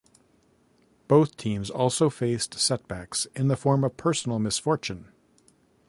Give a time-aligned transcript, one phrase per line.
[1.07, 5.11] Both teams also faced set backs in the form of personal misfortune.